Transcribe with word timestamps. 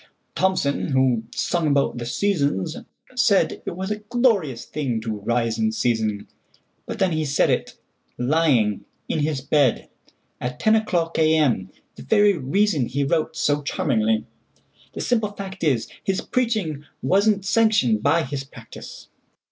Thomson, 0.33 0.87
who 0.93 1.25
sung 1.35 1.67
about 1.67 1.99
the 1.99 2.07
"Seasons," 2.07 2.75
saidIt 3.15 3.63
was 3.75 3.91
a 3.91 3.99
glorious 3.99 4.65
thing 4.65 4.99
to 5.01 5.17
rise 5.19 5.59
in 5.59 5.71
season; 5.71 6.27
But 6.87 6.97
then 6.97 7.11
he 7.11 7.23
said 7.23 7.51
it—lying—in 7.51 9.19
his 9.19 9.41
bed, 9.41 9.89
At 10.39 10.59
ten 10.59 10.75
o'clock 10.75 11.19
A.M.,—the 11.19 12.01
very 12.01 12.33
reasonHe 12.33 13.11
wrote 13.11 13.35
so 13.37 13.61
charmingly. 13.61 14.25
The 14.93 15.01
simple 15.01 15.33
fact 15.33 15.63
is, 15.63 15.87
His 16.03 16.19
preaching 16.19 16.83
was 17.03 17.29
n't 17.29 17.45
sanctioned 17.45 18.01
by 18.01 18.23
his 18.23 18.43
practice. 18.43 19.09